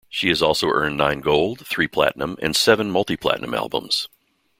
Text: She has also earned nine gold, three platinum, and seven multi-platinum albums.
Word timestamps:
She 0.09 0.29
has 0.29 0.41
also 0.41 0.65
earned 0.71 0.97
nine 0.97 1.19
gold, 1.19 1.59
three 1.67 1.87
platinum, 1.87 2.35
and 2.41 2.55
seven 2.55 2.89
multi-platinum 2.89 3.53
albums. 3.53 4.07